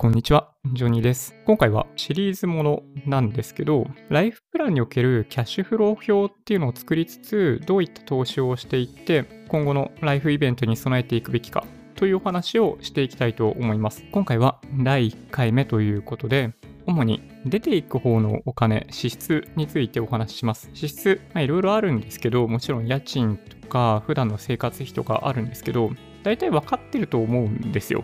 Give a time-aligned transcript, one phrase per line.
[0.00, 1.36] こんにちは、ジョニーです。
[1.44, 11.66] 今回はシリーズものなんですけど、ライフプランにおけるキャッシュフロー表っていうのを作りつつ、どういった投資をしていって、今後のライフイベントに備えていくべきか
[11.96, 14.02] というお話をしていきたいと思います。
[14.10, 16.54] 今回は第1回目ということで、
[16.86, 20.70] 主に出ていく方のお金、支出についてお話しします。
[20.72, 25.90] 支出、いろいろあるんですけど、もちろん家賃とか普段の生活費とかあるんですけど、
[26.22, 28.02] 大体分かってると思うんですよ。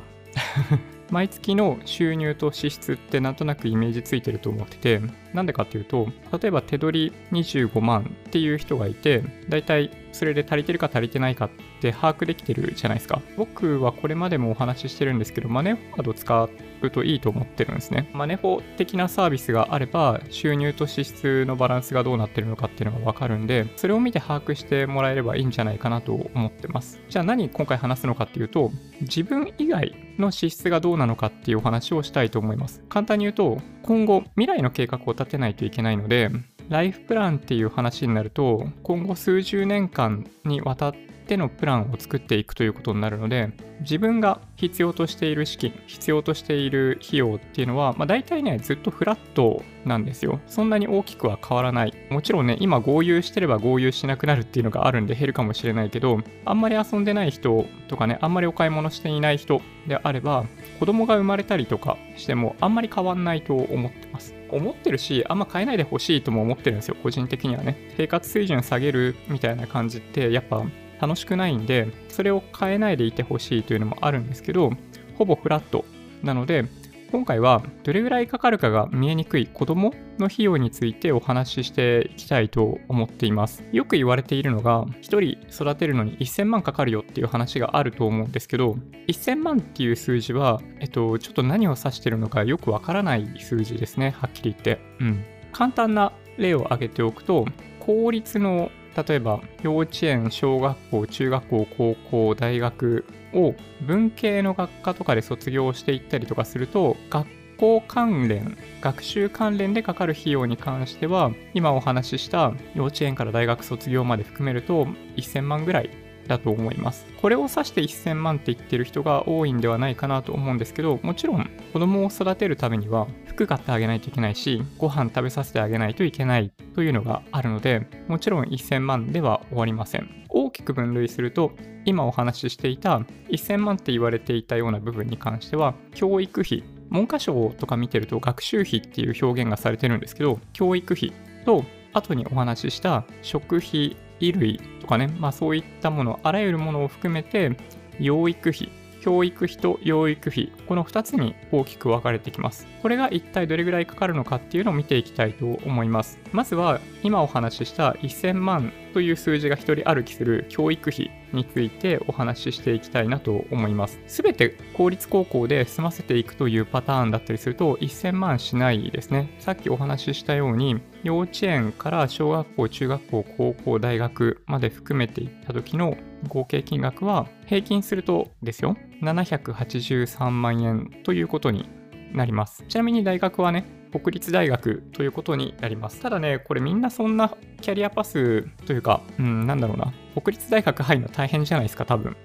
[1.11, 5.00] 毎月の収入と支出ってなんとなくイメージついてると思ってて、
[5.32, 6.08] なんでかっていうと、
[6.40, 13.20] 例えば手取り25万っていう人がいて、だいたいそれで足りてるか足りてないかって把握できてるじゃないですか。
[13.36, 16.48] 僕はこれまでもお話ししてるんですけど、マネーフォワード使
[16.82, 18.08] うといいと思ってるんですね。
[18.14, 26.98] マネフォ的なサービスがあれば、収入と支出のバランスがどうなってるのかっていうのがわかるんで、それを見て把握してもらえればいいんじゃないかなと思ってます。
[27.11, 28.70] じゃあ何今回話すのかっていうと、
[29.03, 32.83] 自分以外の支出がどうなのかっていうお話をしたいと思います。
[32.89, 36.31] 簡単に言うと、今後未来の計画を立てないといけないので、
[36.69, 40.95] ライフプランっていう話になると、今後数十年間にわたっ
[41.27, 50.41] てのプランを作っていくということになるので、自分が必要としている資金、必要としている費用っていうのは、まあ、大体ね、ずっとフラットなんですよ。
[50.47, 51.93] そんなに大きくは変わらない。
[52.11, 60.47] もちろんね、今合流してれば合流しなくなるっていうのがあるんで減るかもしれないけど、あんまり遊んでない人とかね、あんまりお買い物していない人であれば、
[60.81, 64.35] 子供が生まれたりとかしてもあんまり変わんないと思ってます。
[64.51, 67.77] 思ってるし、あんま変えないでほしいとも思ってるんですよ、個人的にはね。
[67.97, 70.65] 生活水準下げるみたいな感じって、やっぱ
[71.00, 74.70] 楽しくないんで、それを変えないでいてほしいというのもあるんですけど、
[75.16, 75.84] ほぼフラット
[76.22, 76.66] なので、
[77.12, 83.64] 今回はどれぐらいかかるかが見えにくい子供の費用についてお話ししていきたいと思っています。
[83.72, 94.80] よく言われているのが、1人育てるのに1000万かかるよっていう話があると思うんですけど、1000万っていう数字は、えっと、ちょっと何を指してるのかよくわからない数字ですね、はっきり言って。
[95.00, 95.24] うん。
[95.52, 97.47] 簡単な例を挙げておくと、
[97.78, 107.27] 公立の例えば幼稚園、小学校、中学校、高校、大学を文系の学科とかで卒業していったりとかすると、学
[107.58, 114.86] 校関連、学習関連でかかる費用に関しては、今お話しした幼稚園から大学卒業まで含めると
[115.17, 115.90] 1000万ぐらい
[116.29, 117.07] だと思います。
[117.20, 130.09] これを指して1000万って言ってる人が多いんではないかなと思うんですけど、もちろん子供を育てるためには服買ってあげないといけないし、ご飯食べさせてあげないといけないというのがあるので、もちろん1000万では終わりません。
[130.28, 131.53] 大きく分類すると、
[131.84, 132.98] 今お話ししていた
[133.31, 141.12] 1000万って言われていたような部分に関しては、教育費、文科省とか見てると学習費っていう表現がされてるんですけど、教育費
[141.44, 147.56] と後にお話しした食費、衣類とかね、まあそういったもの、あらゆるものを含めて、
[147.99, 148.71] 養育費、
[149.06, 152.66] 教育費と養育費、この2つに大きく分かれてきます。
[152.82, 156.18] これが一体どれぐらいかかるのかっていうのを見ていきたいと思います。
[156.32, 164.00] まずは、今お話しした1000万という数字が1人歩きする教育費についてお話ししていきたいなと思います。
[164.08, 169.28] すべて公立高校で済ませていくというパターンだったりすると1000万しないですね。
[169.38, 175.96] さっきお話ししたように幼稚園から小学校、中学校、高校、大学まで含めていった時の
[176.26, 181.68] 合計金額は平均するとですよ、783万円ということに
[182.12, 182.64] なります。
[182.68, 186.00] ちなみに大学はね、国立大学ということになります。
[186.00, 189.92] ただね、これみんなそんなキャリアパスというか、うん、なんだろうな。
[190.20, 192.16] 国立大学入るの大変じゃないですか、多分。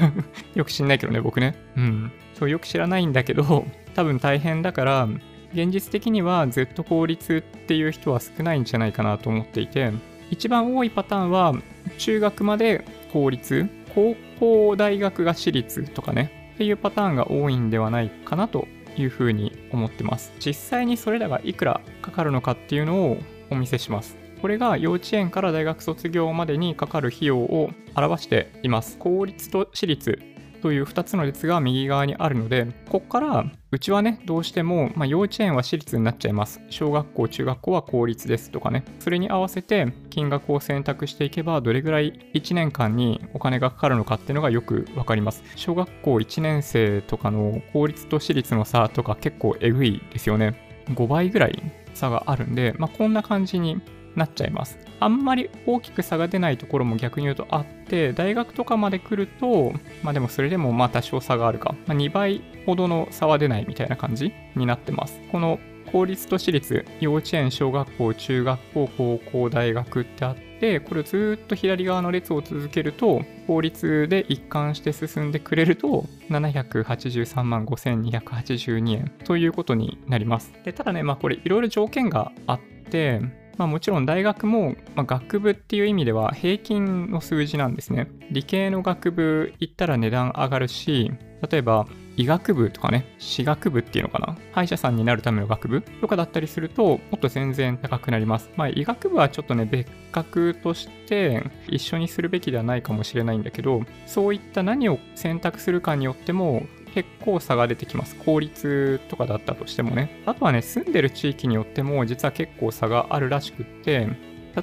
[0.54, 1.54] よく知んないけどね、僕ね。
[1.76, 2.12] うん。
[2.34, 5.08] そう、よく知らないんだけど、 多分大変だから、
[5.52, 9.92] 現実的にはずっと公立っていう人は少ないんじゃないかなと思っていて、
[10.30, 11.54] 一番多いパターンは、
[11.98, 18.66] 中学まで公立、高校、大学が私立とかね、っていうパターンが多いんではないかなと
[18.96, 20.32] いうふうに思ってます。
[20.44, 23.18] 実際にそれらがいくらかかるのかっていうのを
[23.50, 24.16] お見せします。
[24.40, 28.98] これが幼稚園から大学卒業までにかかる費用を表しています。
[28.98, 30.18] 公立と私立
[30.64, 36.62] という2つの列が右側にあるので、ここからうちはね、どうしても、まあ、幼稚園は私立になっちゃいます。
[36.70, 38.82] 小学校、中学校は公立ですとかね。
[38.98, 45.42] それに合わせて金額を選択していけば、どれぐらい1年間にお金がかかるのかっていうのがよくわかります。
[45.54, 50.58] 小学校1年生とかの公立と私立の差とか結構えぐいですよね。
[50.94, 51.62] 5倍ぐらい
[51.92, 53.82] 差があるんで、まあ、こんな感じに
[54.16, 54.78] なっちゃいます。
[55.00, 59.72] あんまり大きく差が出ないところも逆に言うとあって、大学とかまで来ると、
[60.02, 61.74] まあでもそれでもまあ多少差があるか。
[61.86, 65.20] まあ、2倍ほどの差は出ないみたいな感じになってます。
[65.30, 65.58] この
[65.94, 80.52] 公立と私立、幼稚園、小学校、中学校、高校、大学ってあって、これをずっと左側の列を続けると、法律で一貫して進んでくれると、783万5282円ということになります。
[80.64, 83.20] でただね、まあこれいろいろ条件があって、
[83.56, 88.08] まあ、もちろん大学も、まあ、学部っていう意味では平均の数字なんですね。
[88.30, 91.12] 理系の学部行ったら値段上がるし、
[91.50, 91.86] 例えば
[92.16, 98.50] 医学部とかね、私学部っていうのかな、歯医者さんになるための学部とかだったりすると、もっと全然高くなります。
[98.56, 108.14] まあ、医学部はちょっとね、別格として一緒にするべきではないかもしれないんだけど、そういった何を選択するかによっても、結構差が出てきます。
[108.16, 110.22] 公立とかだったとしてもね。
[110.26, 114.08] あとはね、住んでる地域によっても実は結構差があるらしくって、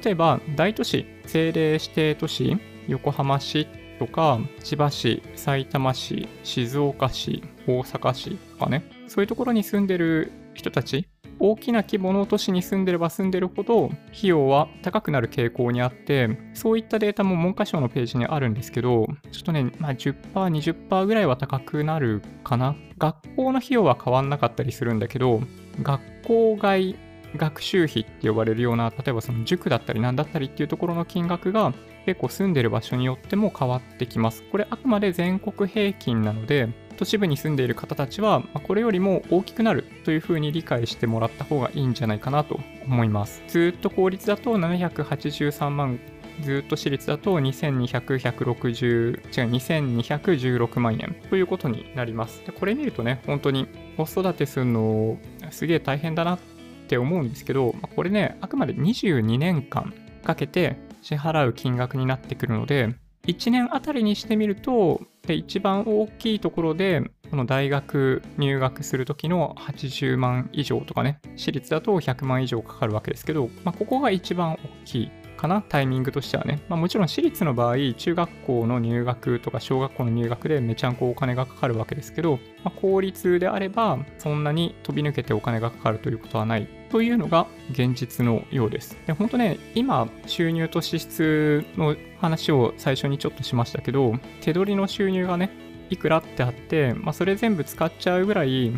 [0.04, 2.58] 例えば大都市、政令指定都市、
[2.88, 3.68] 横浜市
[4.00, 11.08] とか、千葉市、埼玉市、静岡市、大阪市とかね、そういうところに住んでる人たち、
[11.44, 22.76] 大きな規模の都市に住んでれば住んでるほど、費用は高くなる傾向にあって、そういったデータも文科省のページにあるんですけど、ちょっとね、まあ、10%、20%ぐらいは高くなるかな。
[23.00, 25.42] 学校の費用は変わんなかったりするんだけど、
[25.82, 26.96] 学校外
[27.38, 31.74] 学習費って呼ばれるような、例えばその塾だったり何だったりっていうところの金額が
[32.06, 34.44] 結構住んでる場所によっても変わってきます。
[34.52, 43.42] これあくまで全国平均なので、都市部に住んでいる方たちは、これよりも大きくなるというふうに理解してもらった方がいいんじゃないかなと思います。
[43.48, 46.00] ずっと公立だと783万
[46.42, 49.22] ずっと私立だと22160、違う、
[49.52, 52.42] 2216万円ということになります。
[52.46, 53.68] でこれ見るとね、本当に
[53.98, 55.18] 子育てするの
[55.52, 56.40] すげえ大変だなっ
[56.88, 59.94] て思うんですけど、これね、あくまで22年間
[60.24, 62.96] かけて支払う金額になってくるので、
[63.28, 76.62] 1年あたりにしてみると、で一番大きいところで、この大学入学する時の80万以上とかね、私立だと100万以上かかるわけですけど、まあ、ここが一番大きいかな、タイミングとしてはね。
[76.70, 88.96] まあ、もちろん私立の場合、中学校の入学とか小学校の入学でめちゃんこお金がかかるわけですけど、まあ、公立であれば、そんなに飛び抜けてお金がかかるということはないというのが現実のようです。
[89.08, 95.50] で本当ね、今、収入と支出の話を最初にちょっとしましたけど、手取りの収入がね、
[95.90, 98.72] いくらってあって、まあ、それ全部使っちゃうぐらい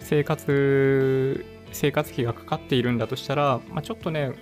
[0.00, 4.32] 生活、生活費がかかっているんだとしたら、まあ、ちょっとね、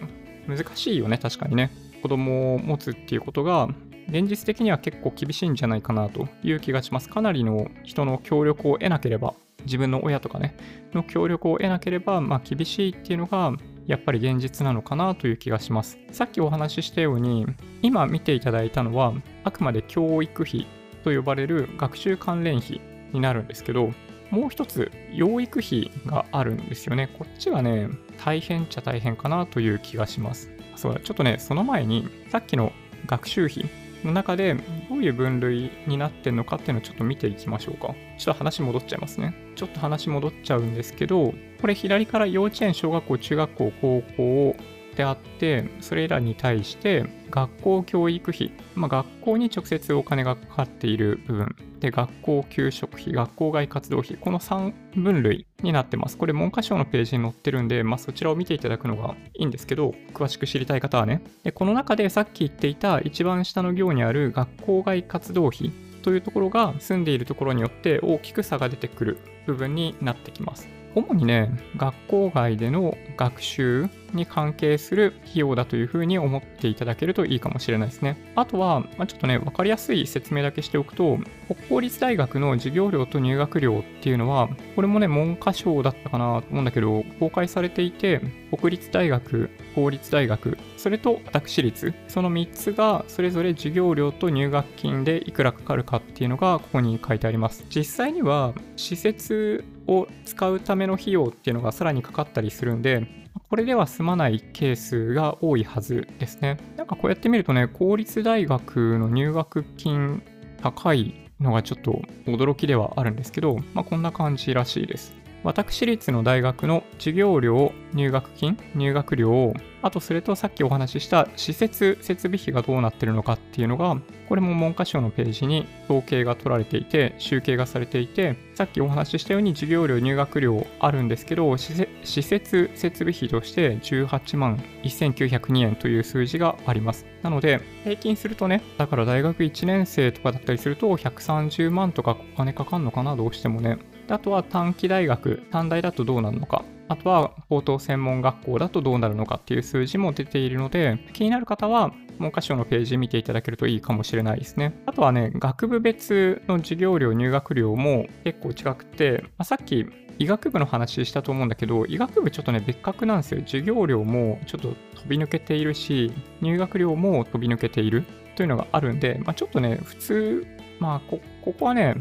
[0.49, 1.71] 難しいよね、確かにね。
[2.03, 3.69] 子供を持つっていうことが、
[4.09, 7.09] 現実的には結構厳しいんじゃないかなという気がします。
[7.09, 9.35] かなりの人の協力を得なければ、
[9.65, 10.57] 自分の親とかね、
[10.93, 13.53] の協力を得なければ、まあ厳しいっていうのが、
[13.87, 15.99] やっぱり現実なのかなという気がします。
[16.13, 17.47] さっきお話ししたように、
[17.83, 19.13] 今見ていただいたのは、
[19.45, 20.67] あくまで教育費
[21.03, 22.81] と呼ばれる学習関連費
[23.13, 23.91] になるんですけど、
[24.31, 27.09] もう一つ、養育費があるんですよね。
[27.19, 27.89] こっちがね、
[28.25, 30.51] 大変っちゃ大変かなという気がします。
[30.75, 32.73] そうだ、ちょっとね、その前に、さっきの
[33.07, 33.65] 学習費
[34.05, 34.55] の中で、
[34.89, 37.95] どういう分類になってんのかっていうのをちょっと見ていきましょうか。
[38.19, 39.35] ちょっと話戻っちゃいますね。
[39.55, 44.57] ちょっと話戻っちゃうんですけど、これ左から幼稚園、小学校、中学校、高校
[44.97, 56.17] であって、それらに対して学校教育費、まあ、学校に直接お金がかかっている部分で、学校給食費、学校外活動費、この3分類になってます。
[56.17, 61.23] これ文科省のページに載ってるんで、まあ、そちらを見ていただくのがいいんですけど、詳しく知りたい方はね。
[61.43, 70.69] でこの中でさっき言っていた一番下の行にある学校外活動費というところが住んでいるところによって大きく差が出てくる部分になってきます。
[70.97, 78.33] 主にね、学校外での学習に関係する費用だというふうに思っていただけるといいかもしれないですね。
[78.35, 88.23] あとは、まあ、ちょっとね、わかりやすい説明だけしておくと、国公立大学の授業料と入学料っていうのは、これもね、文科省だったかなと思うんだけど、公開されていて、
[88.57, 97.67] 国立大学、公立大学、それと私立、その3つがそれぞれ授業料と入学金でいくらかかるかっていうのがここに書いてあります。
[97.69, 103.07] 実際には施設を使うための費用っていうのがさらにかかったりするんで、
[103.49, 106.59] これでは済まないケースが多いはずですね。
[106.77, 110.23] なんかこうやってみるとね、公立大学の入学金
[110.61, 115.15] 高いのがちょっと驚きではあるんですけど、まあ、こんな感じらしいです。
[115.47, 123.97] 私立の大学の授業料、入学金、入学料、あとそれとさっきお話しした施設設備費がどうなってるのかっていうのが、
[124.29, 137.07] これも文科省のページに統計が取られていて、集計がされていて、さっきお話ししたように授業料、入学料あるんですけど、施設設備費として18万1902円という数字があります。
[137.23, 143.79] なので、平均するとね、だから大学1年生とかだったりすると、130万とかお金かかるのかな、どうしてもね。
[144.09, 146.65] あとは短期大学、短大だとどうなるのか。
[146.89, 154.81] あとは高等専門学校だとどうなるのかっていう数字も出ているので、気になる方は文科省のページ見ていただけるといいかもしれないですね。
[154.87, 159.87] あとはね、学部別の授業料、入学料も結構近くて、まあ、さっき
[160.19, 163.41] 医学部の話したと思うんだけど、医学部ちょっとね、別格なんですよ。
[163.41, 168.05] 授業料もちょっと飛び抜けているし、入学料も飛び抜けている
[168.37, 170.47] というのがあるんで、まあ、ちょっとね、普通、
[170.79, 171.97] まあこ、ここはね、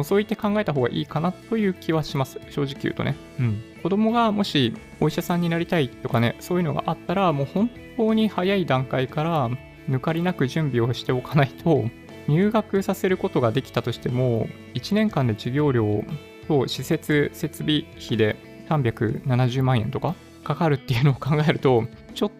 [0.00, 2.40] 覗いて考えた方がいいかなという気はします。
[2.50, 3.16] 正直言うとね。
[3.38, 3.62] うん。
[3.82, 9.50] 子供がもしお医者さんになりたいとかね、そういうのがあったら、もう本当に早い段階から
[9.88, 11.84] 抜かりなく準備をしておかないと、
[12.28, 16.04] 入学させることができたとしても、1年間で授業料
[16.48, 18.36] と施設設備費で
[18.68, 21.84] 370万円とかかかるっていうのを考えると、
[22.14, 22.32] ちょっ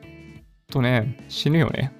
[0.71, 1.93] とね、死ぬよね。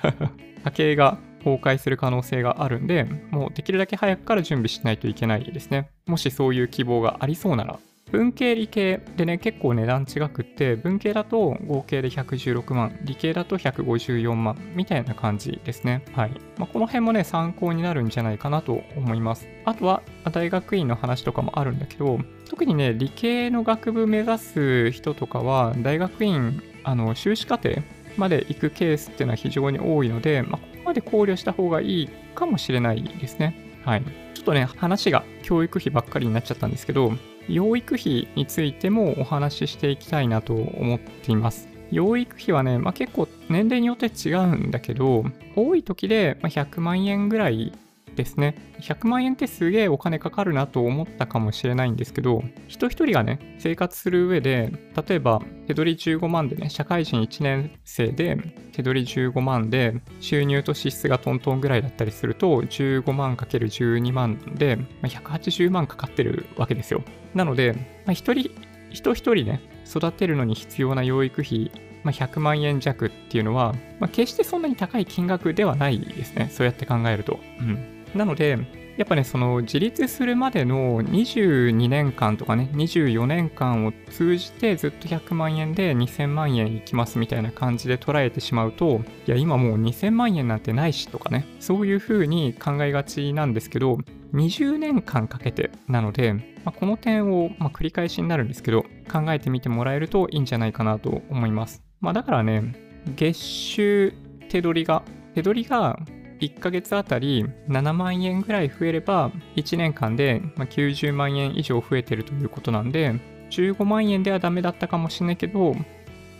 [0.64, 5.90] 家計が崩壊する可能性があるんで、もうできるだけ早くから準備しないといけないですね。
[6.06, 7.78] もしそういう希望がありそうなら。
[8.14, 16.04] 文系理系でね、結構値段違くって、文系だと合計で116万、理系だと154万みたいな感じですね。
[16.12, 16.30] はい。
[16.56, 19.48] まあ、この辺もね、参考になるんじゃないかなと思います。
[19.64, 27.70] あとは、大学院の話とかもあるんだけど、特にね、理系の学部目指す人とかは、大学院、あの、修士課程
[28.16, 33.56] まで行くケースっていうのは非常に多いので、まあ、こで考慮した方がいいかもしれないですね。
[33.84, 34.02] はい。
[34.34, 37.12] ちょっとね、話が教育費ばっかりになっちゃったんですけど、
[37.48, 41.68] 養育費についてもお話ししていきたいなと思っています。
[41.90, 45.24] 養育費はね、まあ、結構年齢によって違うんだけど、
[45.54, 47.72] 多い時で100万円ぐらい
[48.14, 48.54] ですね。
[48.80, 54.72] 100万円ってすげえお金かかるなと思ったかもしれないんですけど、人一人がね、生活する上で、
[55.08, 58.36] 例えば手取り15万でね、社会人1年生で
[58.72, 67.02] 手取り15万で、収入と支出がトントンぐらいだったりすると、15万かける12万で、ま180万かかってるわけですよ。
[67.34, 67.72] なので、
[68.06, 68.50] まあ、一人、
[68.90, 71.70] 人一人ね、育てるのに必要な養育費
[72.04, 76.50] まあ、100万円弱っていうのは、まあ、決してそんなに高い金額ではないですね。
[76.52, 77.40] そうやって考えると。
[77.60, 77.93] うん。
[78.14, 78.58] なので、
[78.96, 93.98] やっぱね、その自立するまでの22年間とかね、24年間を通じてずっと100万円で2000万円いきますみたいな感じで捉えてしまうと、いや、今もう2000万円なんてないしとかね、そういう風に考えがちなんですけど、
[94.32, 101.82] 20年間かけてなので、まあ、この点を、ま、繰り返しになるんですけど、考えてみてもらえるといいんじゃないかなと思います。
[102.00, 102.74] まあ、だからね、
[103.16, 104.14] 月収
[104.48, 105.02] 手取りが、
[105.34, 105.98] 手取りが
[106.40, 113.14] 1ヶ月あたり7万円ぐらい増えれば、1年間で90万円以上増えてるということなんで、
[113.50, 115.74] 15万円ではダメだったかもしれないけど、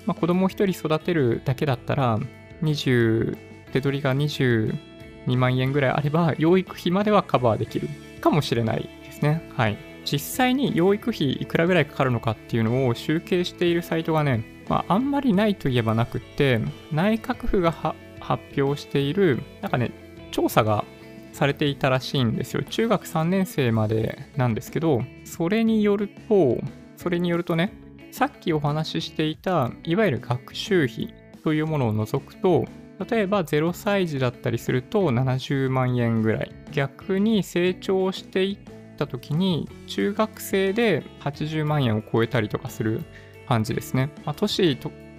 [0.06, 2.18] まあ、子供1人育てるだけだったら、
[2.62, 3.36] 20、
[3.72, 4.76] 手取りが22
[5.36, 7.88] 万円ぐらいあれば、養育費まではカバーできる
[8.20, 9.48] かもしれないですね。
[9.56, 9.78] はい。
[10.04, 16.60] 実際に養育費いくらぐらいかかるのかっていうのを集計しているサイトがね、まあ、あんまりないといえばなくって、
[16.92, 19.92] 内閣府が発表している、なんかね、
[20.30, 20.84] 調査が
[21.32, 22.62] されていたらしいんですよ。
[22.62, 26.58] 中学3年生までなんですけど、それによると、
[26.96, 27.72] それによるとね、
[28.12, 31.12] さっきお話ししていた、いわゆる学習費
[31.42, 32.64] というものを除くと、
[33.10, 36.52] 例えば0歳児だったりすると70万円ぐらい。
[36.72, 43.02] 逆に成長していった時に、中学生で80万円を超えたりとかする
[43.48, 44.10] 感じですね。
[44.24, 44.76] まあ、都市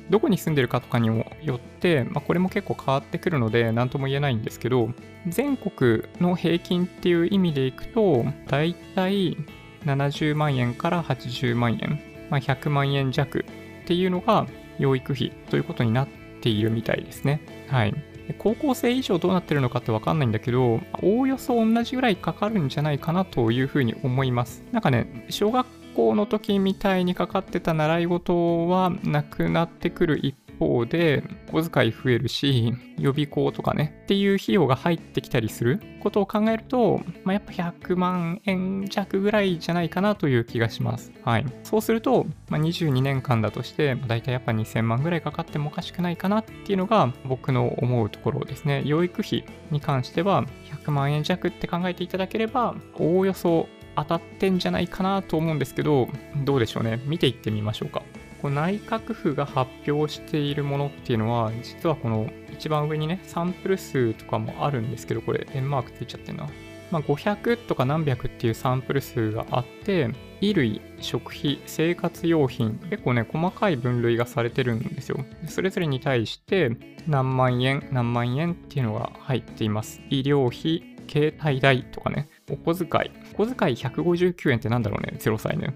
[0.09, 4.89] どこに住んでるかとかによって、まあ、これも結構変わってくるので何とも言えないんですけど
[5.27, 9.38] 全国の平均っていう意味でいくとだいたい
[9.85, 13.45] 70万円から80万円、まあ、100万円弱
[13.83, 14.47] っていうのが
[14.79, 16.07] 養育費ということになっ
[16.41, 17.41] ているみたいですね。
[17.67, 17.93] はい。
[18.39, 24.63] 高校生以上どうなってるのかってわかんないんだけど、おおよそ同じぐらいかかるんじゃないかなというふうに思います。
[24.71, 41.12] なんかね、小学校の時みたいにかかってた習い事はなくなってくる一方で、小遣い増えるし、予備校とかね、っていう費用が入ってきたりすることを考えると、まあ、やっぱ100万円弱ぐらいじゃないかなという気がします。
[41.24, 41.46] はい。
[41.64, 48.84] そうすると、まあ、22年間だとして、まあ、大体やっぱ2000万ぐらいかかってもおかしくないかなっていうのが僕の思うところですね。
[48.86, 50.46] 養育費に関しては
[50.86, 56.08] 100万円弱って考えていただければ、おおよそ当たってんじゃないかなと思うんですけど、
[56.44, 57.02] どうでしょうね。
[57.06, 58.02] 見ていってみましょうか。
[58.42, 66.48] こ内閣府が発表しているものっていうのは、実はこの一番上にね、サンプル数とかもあるんですけど、これ、円マークついちゃってるな。
[66.92, 75.18] まあ、500とか何百っていうサンプル数があって、衣類、食費、生活用品、結構ね、細かい分類がされてるんですよ。
[75.48, 80.02] それぞれに対して、何万円、何万円っていうのが入っています。
[80.10, 83.12] 医療費、携帯代とかね、お小遣い。
[83.34, 85.74] お小遣い159円ってなんだろうね、0歳ね。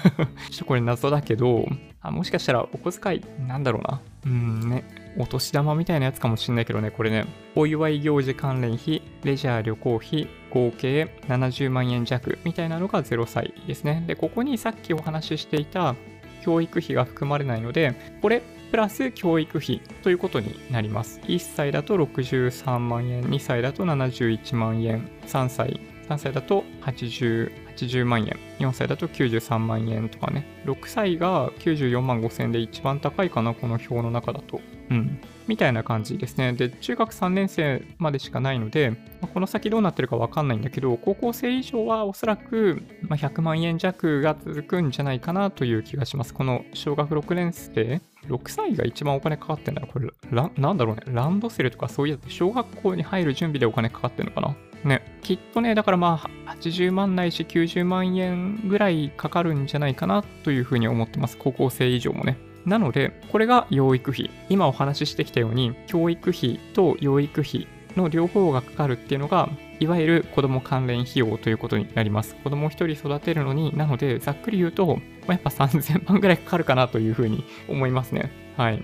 [0.50, 1.66] ちょっとこれ謎だけど、
[2.02, 4.00] あもしかしたらお小遣い、なんだろうな。
[4.26, 4.84] うんね、
[5.16, 7.24] お年玉みたいなやつかもしんないけどね、これね、
[7.56, 14.04] お祝い行事関連費、レジャー旅行費、合計70万円弱みたいなのが0歳ですね。
[14.06, 15.94] で、ここにさっきお話ししていた
[16.42, 21.20] 教育費が含まれないので、これプラス教育費ということになります。
[21.24, 34.60] 1歳だと63万円、2歳だと71万円、3歳、3歳だと80、80万円、4歳だと93万円とかね、6歳が94万5千円で一番高いかな、この表の中だと。
[34.90, 35.20] うん。
[35.46, 36.52] みたいな感じですね。
[36.52, 38.90] で、中学3年生までしかないので、
[39.20, 46.34] まこの先どうなってるかわかんないんだけど、高校生以上はおそらく、ま100万円弱が続くんじゃないかなという気がします。
[46.34, 61.36] この小学6年生、6歳が一番お金かかってんだこれ、なんだろうね、ランドセルとかそういうやつ、小学校に入る準備でお金かかってんのかなね、きっとね、だからまあ、80万ないし90万円ぐらいかかるんじゃないかなというふうに思ってます。
[61.36, 62.38] 高校生以上もね。
[62.64, 64.30] なので、これが養育費。
[64.48, 72.34] 今お話ししてきたように、教育費と養育費の両方がかかるっていうのが、いわゆる子供関連費用ということになります。
[72.36, 78.30] 子供を1人育てるのに、なので、ざっくり言うと、まやっぱ3000万ぐらいかかるかなというふうに思いますね。
[78.56, 78.82] はい。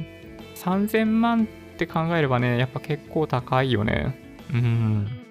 [0.54, 4.18] 3000万って考えればね、やっぱ結構高いよね。
[4.52, 5.25] うん。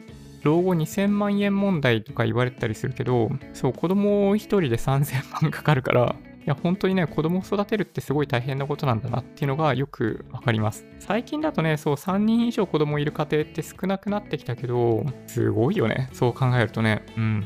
[0.46, 10.86] 老後2000万円問題とか言われたりするけど、そう、子供1人で3000万かかるから、いや、本当にね、子供を育てるってすごい大変なことなんだなっていうのがよくわかります。
[11.00, 16.10] 最近だとね、そう、3人以上子供いる家庭って少なくなってきたけど、すごいよね。
[16.14, 17.02] そう考えるとね。
[17.18, 17.44] うん。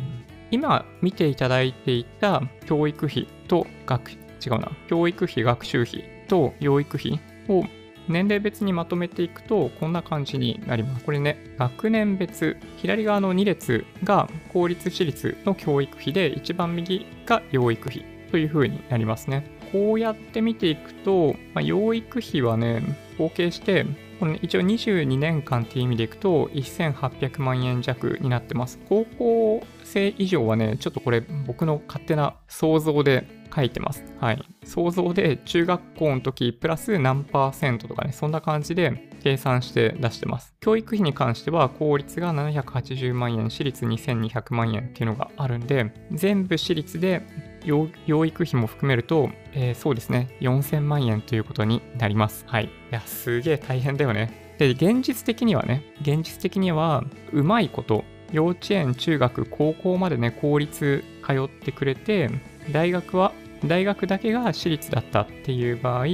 [0.52, 4.16] 今見ていただいていた教育費と学、違
[4.50, 7.64] うな、教育費、学習費と養育費を
[8.10, 11.06] 年齢別にまとめていくとこんな感じになります。
[11.06, 19.46] これね、学年別、左側の2列が公立私立の教育費で、一番右が養育費という風になりますね。
[19.72, 22.82] こうやって見ていくと、まあ、養育費はね、
[23.18, 23.86] 合計して、
[24.20, 28.80] この一応22年間っていう意味でいくと1800万円弱になってます。
[28.90, 34.04] 高校生以上はね、ちょっとこれ僕の勝手な想像で書いてます。
[34.20, 34.44] はい。
[34.64, 40.54] 想像で中学校の時プラス何パーセントとかね、そんな感じで計算して出してます。
[40.60, 47.24] 教育費に関しては公立が780万円、私立2200万円っていうのがあるんで、全部私立で
[47.66, 52.46] 養育費も含めると、えー、そうですね、4000万円ということになります。
[52.48, 52.66] はい。
[52.66, 54.56] いや、すげえ大変だよね。
[54.58, 62.30] で、現実的にはね、現実的には、うまいこと、幼稚園、中学、高校までね、公立通ってくれて、
[62.72, 63.32] 大学は、
[63.66, 66.06] 大学だけが私立だったっていう場合、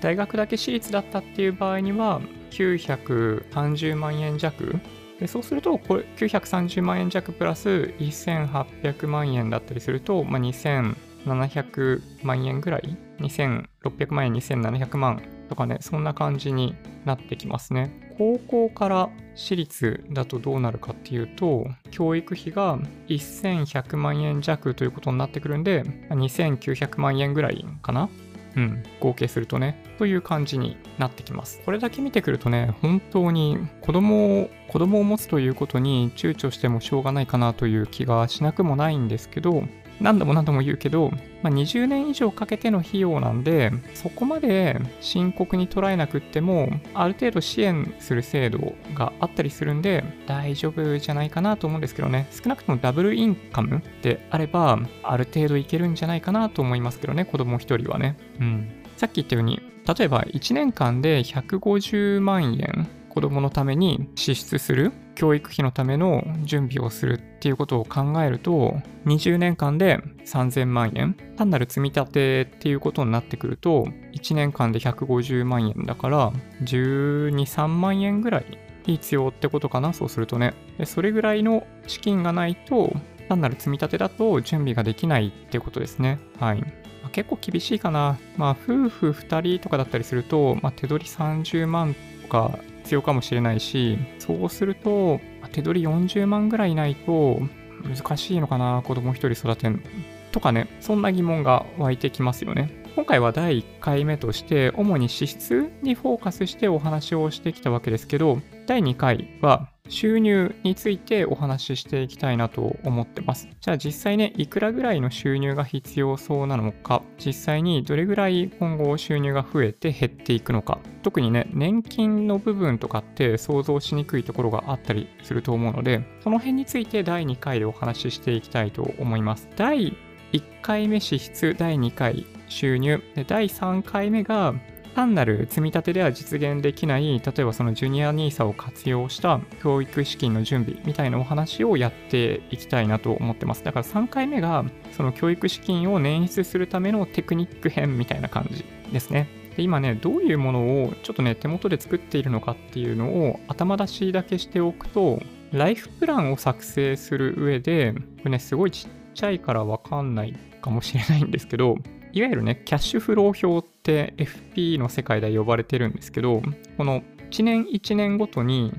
[0.00, 4.78] 大学だけ私立だったっていう場合には、930万円弱
[5.18, 18.01] でそうすると、これ930万円弱プラス1800万円だったりすると、まあ、2700万円ぐらい ?2600 万円、2700万とかね、そんな感じになってきますね。
[18.18, 28.08] 高校から私立だとどうなるかっていうと、教育費が1100万円弱ということになってくるんで、2900万円ぐらいかな
[28.56, 31.60] うん、合計するとね、という感じになってきます。
[31.64, 39.64] これだけ見てくるとね、本当に子供を、子供を持つということに躊躇してもしょうがないかなという気がしなくもないんですけど、
[40.02, 41.10] 何度も何度も言うけど、
[41.42, 52.26] まあ、20年以上かけての費用なんで、そこまで深刻に捉えなくっても、ある程度支援する制度があったりするんで、大丈夫じゃないかなと思うんですけどね。
[52.30, 58.16] 少なくともダブルインカムであれば、ある程度いけるんじゃないかなと思いますけどね、子供1人はね。
[58.40, 58.68] うん。
[58.96, 59.60] さっき言ったように、
[59.96, 80.54] 例えば1年間で150万円子供のために支出する教育費のための準備をするっていうことを考えると20年間で3000万円単なる積み立てっていうことになってくると1年間で150万円だから123万円ぐらい必要ってことかなそうするとね。
[80.86, 82.96] それぐらいの資金がないと
[83.28, 86.18] 単なる積み立てだと準備ができないってことですね。
[86.40, 86.64] はい、
[87.12, 88.18] 結構厳しいかな。
[88.36, 92.58] まあ夫婦2人とかだったりすると、まあ、手取り30万とか
[92.92, 95.18] 必要かもしれないし、そうすると、
[95.52, 97.40] 手取り40万ぐらいないと
[97.84, 99.82] 難しいのかな、子供一人育てん
[100.30, 102.70] とかね、そんな疑問が湧いてきますよね。
[102.94, 113.48] 今回は第1回目として、主に支出にフォーカスしてお話をしてきたわけですけど、第2回は収入についてお話ししていきたいなと思ってます。
[113.60, 129.48] じゃあ実際ね、いくらぐらいの収入が必要そうなのか、実際にどれぐらい今後収入が増えて減っていくのか、特にね、年金の部分とかって想像しにくいところがあったりすると思うので、その辺について第2回でお話ししていきたいと思います。
[129.56, 129.94] 第
[130.32, 134.54] 1回目支出、第2回収入、で第3回目が
[134.94, 143.64] 単なる積み立てでは実現できない、例えばそのジュニア NISA を活用した教育資金の準備みたいなお話をやっていきたいなと思ってます。
[143.64, 144.64] だから3回目が
[144.96, 149.28] その教育資金を捻出するためのテクニック編みたいな感じですね。
[149.56, 155.20] で今ね、どういうものをちょっとね、手元で作っているのかっていうのを頭出しだけしておくと、
[155.52, 161.76] ライフプランを作成する上で、これね、すごいちっちゃいからわかんないかもしれないんですけど、
[162.12, 166.42] いわゆるね、キャッシュフロー表って FP の世界で呼ばれてるんですけど、
[166.76, 168.72] この1年1年ごとに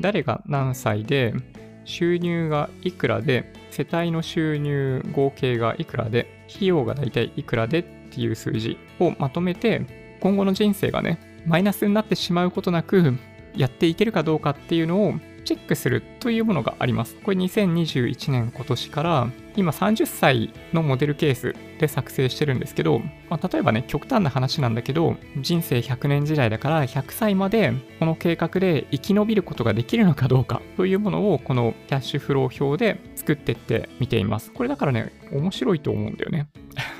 [0.00, 1.32] 誰が何歳で
[1.84, 13.16] 収入がいくらで、世帯の収入合計がいくらで、費用がだいたいいくらでっていう数字をまとめて、今後の人生がね、マイナスになってしまうことなく
[13.56, 17.16] やっていけるかどうかっていうのをチェックするというものがあります。
[17.16, 34.52] これ2021年今年から今30歳のモデルケースで作成してるんですけど、まあ、例えばね、極端な話なんだけど、人生100年時代だから100歳までこの計画で生き延びることができるのかどうかというものをこのキャッシュフロー表で作ってってみています。
[34.52, 36.48] これだからね、面白いと思うんだよね。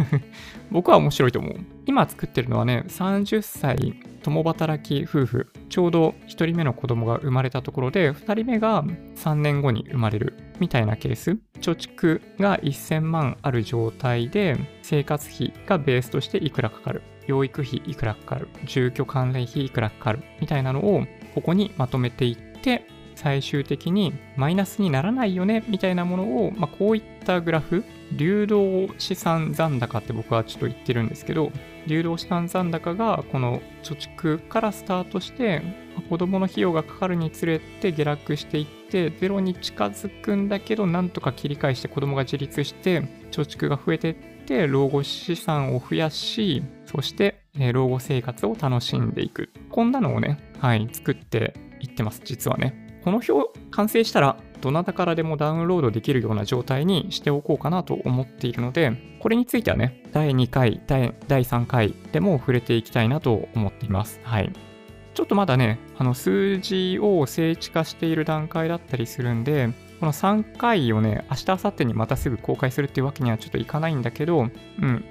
[0.71, 1.55] 僕は面白いと思う。
[1.87, 8.85] 今作ってるのはね、30歳共働き夫婦、ちょうど1人目の子供が生まれたところで、2人目が
[9.17, 11.33] 3年後に生まれるみたいなケース。
[11.61, 17.03] 貯蓄が1000万ある状態で、生活費がベースとしていくらかかる。
[17.27, 18.49] 養育費いくらかかる。
[18.65, 20.21] 住居関連費いくらかかる。
[20.41, 27.85] みたいなのをここにまとめていって、最終的にマイナスにならないよねみたいなものを、まあ、こういったグラフ、
[28.17, 31.51] 流動資産残高って僕はちょっと言ってるんですけど、
[31.87, 35.63] 流動資産残高がこの貯蓄からスタートして、
[36.09, 44.15] 子供の費用がかかるにつれて下落していって、ゼロに近づくんだけど、なんとか切り返して子供が自立して、貯蓄が増えていっ
[44.47, 47.41] て、老後資産を増やし、そして、
[47.73, 49.51] 老後生活を楽しんでいく。
[49.71, 52.82] こんなのをね、はい、作っていってます、実はね。
[53.05, 61.13] この表完成したら、どなたからでもダウンロードできるような状態にしておこうかなと思っているので、これについてはね、第2回、第
[61.43, 64.21] 3回でも触れていきたいなと思っています。
[64.23, 64.53] はい。
[65.15, 74.45] ちょっとまだね、あの数字を精緻化している段階だったりするんで、この3回をね、明日、明後日にまたすぐ公開するっていうわけにはちょっといかないんだけど、う
[74.87, 75.05] ん。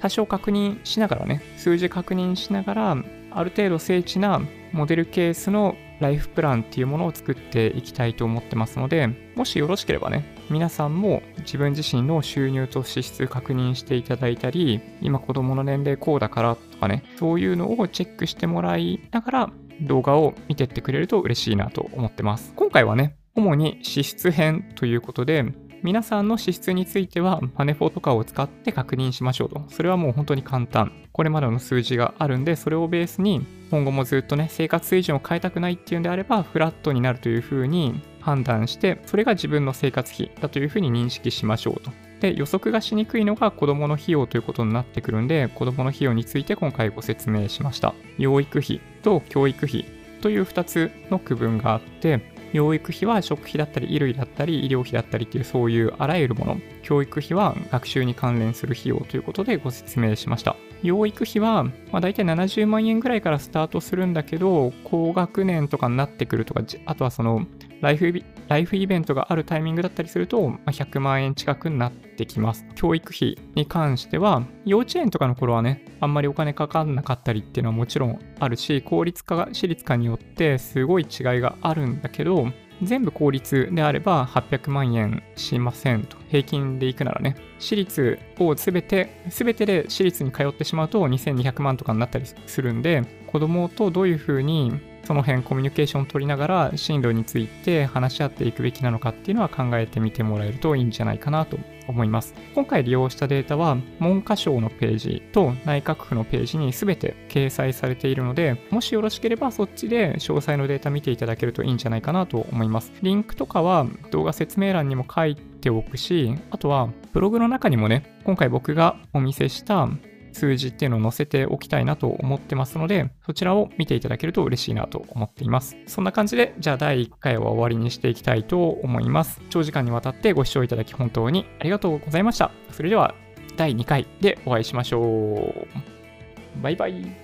[0.00, 2.96] 多少確認しながらね、数字確認しながら、
[3.30, 4.42] ある程度精緻な
[4.72, 19.50] モデルケースのライフプランっていうものを作っていきたいと思ってますので、もしよろしければね、皆さんも自分自身の収入と支出確認していただいたり、今子供の年齢こうだからとかね、そういうのをチェックしてもらいながら
[19.82, 22.52] 動画を見てってくれると嬉しいなと思ってます。
[22.56, 25.44] 今回はね、主に支出編ということで、
[25.84, 29.62] 皆さんの支出についてはマネフォとかを使って確認しましょうと。
[29.68, 30.92] それはもう本当に簡単。
[31.12, 41.90] これまでの数字があるんで、それをベースに今後もずっとね、生活水準を変えたくないっていうんであれば、フラットになるというふうに判断して、それが自分の生活費だというふうに認識しましょうと。
[42.20, 47.92] で、予測がしにくいのが子供の費用ということになってくるんで、子供の費用について今回ご説明しました。
[48.16, 49.84] 養育費と教育費
[50.22, 56.60] という2つの区分があって、養育費は食費だったり衣類だったり医療費だったりっていうそういうあらゆるもの。
[56.82, 60.56] 教育費は学習に関連する費用ということでご説明しました。
[60.84, 67.46] 養育費は、まあ、大体70万円ぐらいからスタートするんだけど高学年とかになってくるとかあとはその
[67.80, 72.64] ライフライフイベントがあるタイミングだったりすると、まあ、100万円近くになってきます。
[72.74, 82.48] 教育費に関しては、幼稚園とかの頃はね、あんまりお金かかんなかったりっていうのはもちろんあるし、公立化が、私立化によってすごい違いがあるんだけど、
[82.82, 86.16] 全部公立であれば800万円しませんと。
[86.28, 87.36] 平均でいくならね。
[87.58, 101.58] 私立を全て、全てで私立に通ってしまうと2200万とかになったりするんで、子供とどういうふうにその辺コミュニケーションを取りながら進路について話し合っていくべきなのかっていうのは考えてみてもらえるといいんじゃないかなと
[101.88, 102.34] 思います。
[102.54, 112.92] 今回利用したデータは文科省のページと内閣府のページに全て掲載されているので、もしよろしければそっちで詳細のデータ見ていただけるといいんじゃないかなと思います。
[113.02, 119.88] リンクとかは動画説明欄にも書いておくし、あとはブログの中にもね、今回僕がお見せした
[120.34, 125.76] 数字っていうのを載せておきたいなと思ってますので、そちらを見ていただけると嬉しいなと思っています。
[125.86, 129.40] そんな感じで、じゃあ第1回は終わりにしていきたいと思います。
[129.50, 132.50] 長時間にわたってご視聴いただき本当にありがとうございました。
[132.72, 133.14] それでは
[133.56, 136.62] 第2回でお会いしましょう。
[136.62, 137.14] バイバイ。